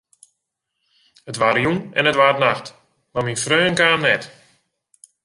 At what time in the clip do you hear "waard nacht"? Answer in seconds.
2.19-2.67